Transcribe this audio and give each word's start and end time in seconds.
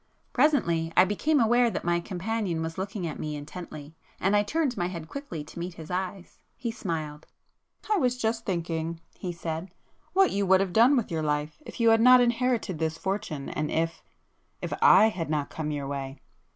Presently 0.33 0.91
I 0.97 1.05
became 1.05 1.39
aware 1.39 1.69
that 1.69 1.83
my 1.83 1.99
companion 1.99 2.63
was 2.63 2.79
looking 2.79 3.05
at 3.05 3.19
me 3.19 3.35
intently, 3.35 3.93
and 4.19 4.35
I 4.35 4.41
turned 4.41 4.75
my 4.75 4.87
head 4.87 5.07
quickly 5.07 5.43
to 5.43 5.59
meet 5.59 5.75
his 5.75 5.91
eyes. 5.91 6.39
He 6.57 6.71
smiled. 6.71 7.27
"I 7.87 7.97
was 7.97 8.17
just 8.17 8.47
then 8.47 8.63
thinking," 8.63 8.99
he 9.19 9.31
said, 9.31 9.69
"what 10.13 10.31
you 10.31 10.47
would 10.47 10.59
have 10.59 10.73
done 10.73 10.97
with 10.97 11.11
your 11.11 11.21
life 11.21 11.61
if 11.67 11.79
you 11.79 11.89
had 11.91 12.01
not 12.01 12.19
inherited 12.19 12.79
this 12.79 12.97
fortune, 12.97 13.49
and 13.49 13.69
if,—if 13.69 14.73
I 14.81 15.09
had 15.09 15.29
not 15.29 15.51
come 15.51 15.69
your 15.69 15.85
way?" 15.85 16.17